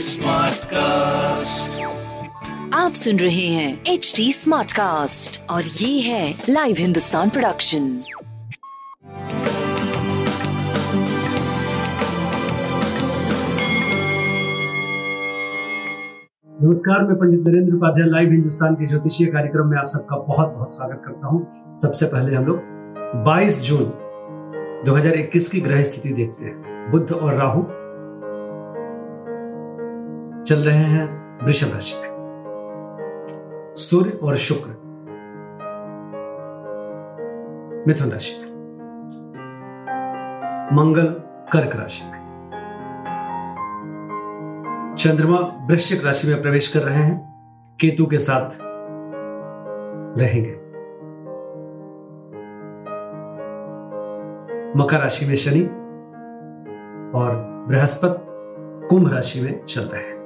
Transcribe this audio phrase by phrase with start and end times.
[0.00, 1.80] Smart cast
[2.74, 7.94] आप सुन रहे हैं एच डी स्मार्ट कास्ट और ये है लाइव हिंदुस्तान प्रोडक्शन
[16.48, 20.74] नमस्कार मैं पंडित नरेंद्र उपाध्याय लाइव हिंदुस्तान के ज्योतिषीय कार्यक्रम में आप सबका बहुत बहुत
[20.74, 23.84] स्वागत करता हूँ। सबसे पहले हम लोग 22 जून
[24.86, 27.62] 2021 की ग्रह स्थिति देखते हैं। बुद्ध और राहु
[30.44, 32.16] चल रहे हैं वृषभ राशि में
[33.76, 34.68] सूर्य और शुक्र
[37.88, 38.52] मिथुन राशि में
[40.72, 41.06] मंगल
[41.52, 42.16] कर्क राशि में
[44.98, 45.38] चंद्रमा
[45.70, 47.36] वृश्चिक राशि में प्रवेश कर रहे हैं।
[47.80, 48.50] केतु के साथ
[50.18, 50.65] रहेंगे।
[54.76, 55.62] मकर राशि में शनि
[57.18, 57.34] और
[57.68, 60.16] बृहस्पति कुंभ राशि में चल रहे हैं।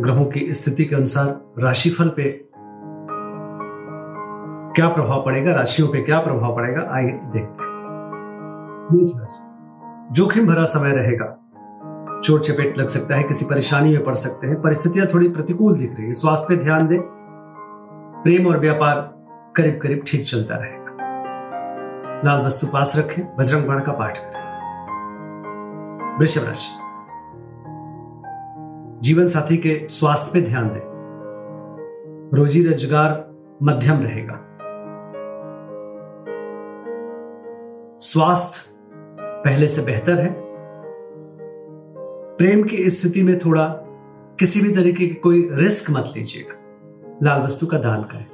[0.00, 2.24] ग्रहों की स्थिति के अनुसार राशिफल पे
[4.76, 7.68] क्या प्रभाव पड़ेगा, राशियों पे क्या प्रभाव पड़ेगा, आइए देखते हैं।
[10.12, 11.26] जोखिम भरा समय रहेगा।
[12.24, 15.96] चोट चपेट लग सकता है, किसी परेशानी में पड़ सकते हैं, परिस्थितियाँ थोड़ी प्रतिकूल दिख
[15.96, 17.00] रही है। स्वास्थ्य पे ध्यान दें,
[18.22, 19.00] प्रेम और व्यापार
[19.56, 20.77] करीब करीब ठीक चलता रहेगा
[22.24, 24.48] लाल वस्तु पास रखें, बजरंग बाण का पाठ करें।
[26.18, 26.70] वृषभ राशि।
[29.00, 30.80] जीवन साथी के स्वास्थ्य पे ध्यान दें।
[32.34, 34.34] रोजी रोज़गार मध्यम रहेगा।
[37.98, 38.74] स्वास्थ्य
[39.44, 40.34] पहले से बेहतर है।
[42.36, 43.68] प्रेम की स्थिति में थोड़ा
[44.38, 46.54] किसी भी तरीके की कोई रिस्क मत लीजिएगा।
[47.22, 48.26] लाल वस्तु का दान करें।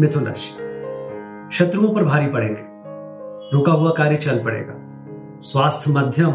[0.00, 0.65] मिथुन राशि।
[1.52, 2.60] शत्रुओं पर भारी पड़ेंगे।
[3.56, 4.74] रुका हुआ कार्य चल पड़ेगा।
[5.38, 6.32] स्वास्थ्य मध्यम,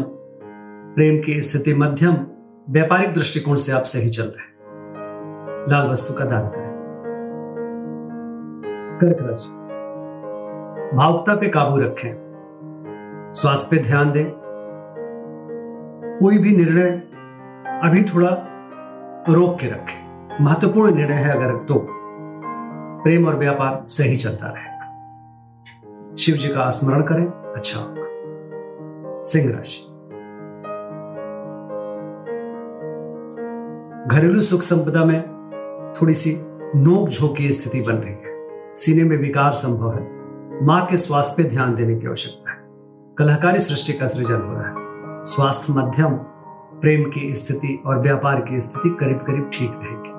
[0.94, 2.16] प्रेम की स्थिति मध्यम,
[2.70, 4.52] व्यापारिक दृष्टिकोण से आप सही चल रहे
[5.70, 6.72] लाल वस्तु का दान करें।
[9.00, 9.50] कर्क राशि।
[10.96, 12.32] भावुकता पे काबू रखें।
[13.34, 14.32] स्वास्थ्य पे ध्यान दें।
[16.20, 16.90] कोई भी निर्णय
[17.82, 18.28] अभी थोड़ा
[19.28, 21.86] रोक के रखें। महत्वपूर्ण निर्णय है अगर तो।
[23.04, 24.71] प्रेम और व्यापार सही चलता रहेगा
[26.18, 29.88] शिव जी का स्मरण करें। अच्छा। होगा सिंह राशि।
[34.16, 35.22] घरेलू सुख संपदा में
[36.02, 36.36] थोड़ी सी
[36.76, 40.12] नोक झोंक की स्थिति बन रही है। सीने में विकार संभव है।
[40.64, 42.58] माँ के स्वास्थ्य पे ध्यान देने की आवश्यकता है।
[43.18, 44.74] कलाकारी सृष्टि का सृजन हो रहा है।
[45.24, 46.14] स्वास्थ्य मध्यम,
[46.80, 50.12] प्रेम की स्थिति और व्यापार की स्थिति करीब करीब ठीक रहेगी।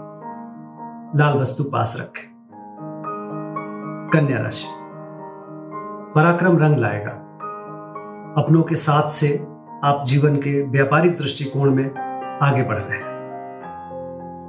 [1.19, 2.33] लाल वस्तु पास रखें।
[4.13, 4.82] कन्या राशि।
[6.15, 7.11] पराक्रम रंग लाएगा।
[8.37, 9.47] अपनों के साथ से
[9.83, 11.95] आप जीवन के व्यापारिक दृष्टिकोण में
[12.39, 13.13] आगे बढ़ रहे हैं।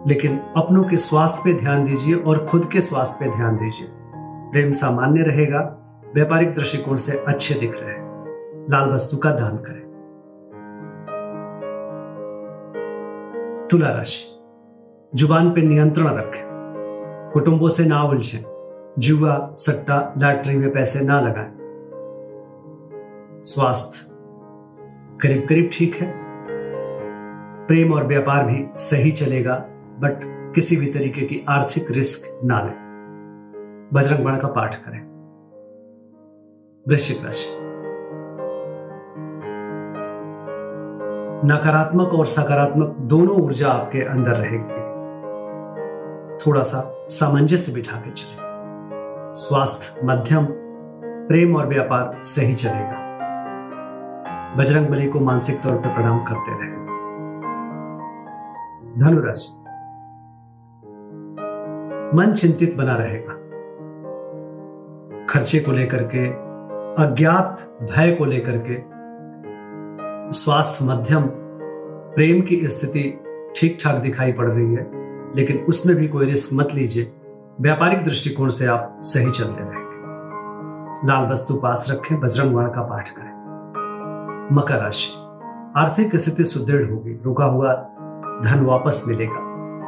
[0.09, 3.89] लेकिन अपनों के स्वास्थ्य पे ध्यान दीजिए और खुद के स्वास्थ्य पे ध्यान दीजिए।
[4.53, 5.79] प्रेम सामान्य रहेगा,
[6.15, 8.27] व्यापारिक दृष्टिकोण से अच्छे दिख रहे हैं।
[8.71, 9.85] लाल वस्तु का दान करें।
[13.71, 14.41] तुला राशि।
[15.15, 16.45] ज़ुबान पे नियंत्रण रखें।
[17.33, 18.54] कुटुंबों से ना उलझें
[18.99, 21.53] जुआ, सट्टा, लॉटरी में पैसे ना लगाएँ।
[23.43, 24.15] स्वास्थ्य
[25.21, 26.15] करीब करीब ठीक है।
[27.67, 29.55] प्रेम और व्यापार भी सही चलेगा,
[29.99, 30.21] बट
[30.55, 32.85] किसी भी तरीके की आर्थिक रिस्क ना लें।
[33.93, 35.01] बजरंग बाण का पाठ करें।
[36.89, 37.59] वृश्चिक राशि।
[41.47, 44.95] नकारात्मक और सकारात्मक दोनों ऊर्जा आपके अंदर रहेगी।
[46.47, 48.44] थोड़ा सा सामंजस्य बिठा के चले।
[49.35, 50.47] स्वास्थ्य मध्यम,
[51.29, 52.99] प्रेम और व्यापार सही चलेगा।
[54.59, 56.71] बजरंग बली को मानसिक तौर पर प्रणाम करते रहे।
[58.99, 59.61] धनुराशि
[62.17, 63.33] मन चिंतित बना रहेगा।
[65.27, 66.27] खर्चे को लेकर के,
[67.05, 68.77] अज्ञात भय को लेकर के
[70.33, 71.23] स्वास्थ्य मध्यम,
[72.15, 73.21] प्रेम की स्थिति
[73.57, 74.91] ठीक ठाक दिखाई पड़ रही है,
[75.37, 77.13] लेकिन उसमें भी कोई रिस्क मत लीजिए।
[77.61, 79.85] व्यापारिक दृष्टिकोण से आप सही चलते रहेंगे
[81.07, 83.35] लाल वस्तु पास रखें बजरंग वाण का पाठ करें।
[84.55, 85.11] मकर राशि।
[85.77, 87.75] आर्थिक स्थिति सुदृढ़ होगी, रुका हुआ
[88.45, 89.37] धन वापस मिलेगा।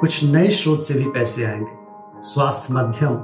[0.01, 1.73] कुछ नए स्रोत से भी पैसे आएँगे।
[2.21, 3.15] स्वास्थ्य, मध्यम,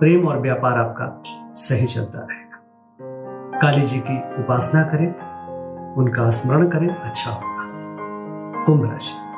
[0.00, 1.22] प्रेम और व्यापार आपका
[1.54, 2.58] सही चलता रहेगा।
[3.60, 5.14] काली जी की उपासना करें,
[5.94, 7.52] उनका स्मरण करें अच्छा होगा।
[8.64, 9.32] कुंभ राशि।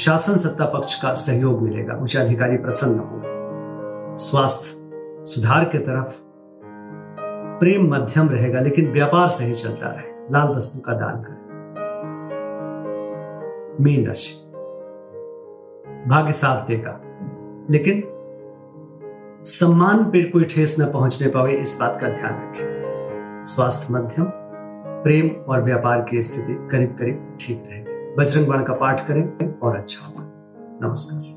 [0.00, 3.25] शासन सत्ता पक्ष का सहयोग मिलेगा उच्च अधिकारी प्रसन्न होगा।
[4.16, 4.76] स्वास्थ्य,
[5.24, 6.14] सुधार के तरफ़
[7.60, 11.36] प्रेम मध्यम रहेगा, लेकिन व्यापार सही चलता रहे। लाल वस्तु का दान करें।
[13.84, 14.46] मीन राशि।
[16.08, 17.00] भाग्य साथ देगा
[17.70, 18.02] लेकिन
[19.44, 24.26] सम्मान पर कोई ठेस न पहुँचने पावे, इस बात का ध्यान रखें। स्वास्थ्य मध्यम,
[25.02, 29.76] प्रेम और व्यापार की स्थिति करीब करीब ठीक रहेगी। बजरंग बाण का पाठ करें और
[29.76, 30.32] अच्छा होगा।
[30.86, 31.36] नमस्कार।